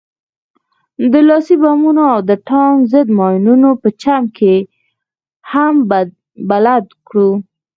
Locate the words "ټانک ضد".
2.47-3.07